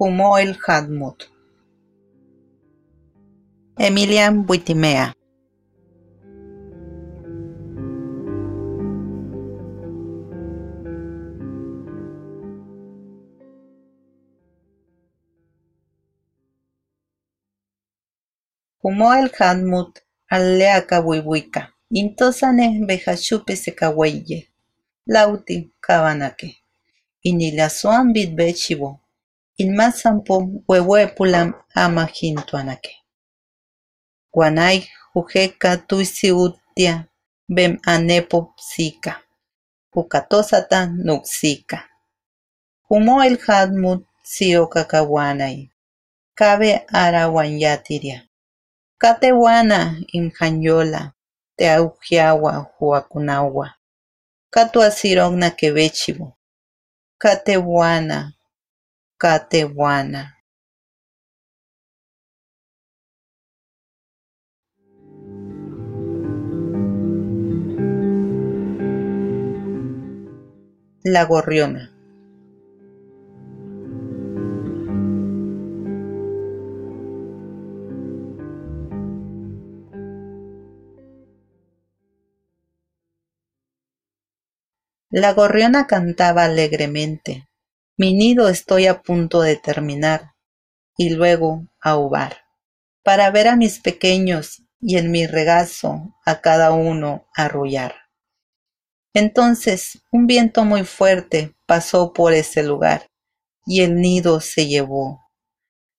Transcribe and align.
Humoel 0.00 0.56
Hadmut. 0.66 1.28
Emilian 3.76 4.44
Buitimea. 4.46 5.12
Humoel 18.82 19.28
Hadmut 19.38 20.00
Aleaka 20.30 21.00
Wiwika. 21.00 21.72
Intosane 21.90 22.84
bejachupe 22.86 23.56
se 23.56 23.70
kaweye. 23.70 24.48
Lauti 25.06 25.70
kabanake. 25.80 26.56
Inilasuan 27.22 28.12
bitbechivo. 28.12 29.00
Inmasampo 29.62 30.34
huehuepulam 30.66 31.48
ama 31.74 32.08
jintuanake. 32.16 32.94
Guanay 34.32 34.78
jujeka 35.14 35.76
tuisiutia 35.76 37.04
bem 37.48 37.78
anepo 37.82 38.42
psika. 38.56 39.12
Jukatosata 39.94 40.86
nuxika. 40.86 41.78
Humo 42.88 43.24
el 43.24 43.36
hadmut 43.46 44.02
sio 44.22 44.66
kakawanay. 44.66 45.68
Cabe 46.34 46.70
arawanyatiria. 47.02 48.18
Katewana 48.98 49.96
imjanyola 50.12 51.12
te 51.56 51.70
aujiawa 51.72 52.52
huakunawa. 52.78 53.74
Katuasirogna 54.50 55.50
kebechivo. 55.50 56.32
Katewana. 59.22 60.22
La 71.02 71.26
gorriona. 71.26 71.92
La 85.10 85.34
gorriona 85.34 85.86
cantaba 85.86 86.44
alegremente. 86.44 87.49
Mi 88.00 88.14
nido 88.14 88.48
estoy 88.48 88.86
a 88.86 89.02
punto 89.02 89.42
de 89.42 89.56
terminar 89.56 90.32
y 90.96 91.10
luego 91.10 91.66
ahubar, 91.82 92.38
para 93.02 93.30
ver 93.30 93.46
a 93.46 93.56
mis 93.56 93.78
pequeños 93.78 94.62
y 94.80 94.96
en 94.96 95.10
mi 95.10 95.26
regazo 95.26 96.16
a 96.24 96.40
cada 96.40 96.72
uno 96.72 97.28
arrullar. 97.34 97.94
Entonces 99.12 100.00
un 100.10 100.26
viento 100.26 100.64
muy 100.64 100.84
fuerte 100.84 101.54
pasó 101.66 102.14
por 102.14 102.32
ese 102.32 102.62
lugar 102.62 103.06
y 103.66 103.82
el 103.82 103.96
nido 103.96 104.40
se 104.40 104.66
llevó. 104.66 105.20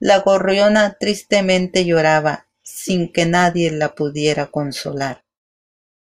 La 0.00 0.18
gorriona 0.18 0.96
tristemente 0.98 1.84
lloraba 1.84 2.48
sin 2.64 3.12
que 3.12 3.24
nadie 3.24 3.70
la 3.70 3.94
pudiera 3.94 4.46
consolar. 4.46 5.22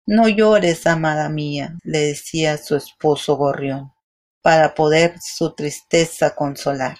No 0.05 0.27
llores, 0.27 0.85
amada 0.87 1.29
mía, 1.29 1.77
le 1.83 1.99
decía 1.99 2.57
su 2.57 2.75
esposo 2.75 3.37
gorrión, 3.37 3.93
para 4.41 4.73
poder 4.73 5.15
su 5.21 5.53
tristeza 5.55 6.35
consolar. 6.35 6.97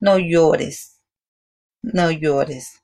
No 0.00 0.18
llores, 0.18 1.00
no 1.82 2.10
llores. 2.10 2.80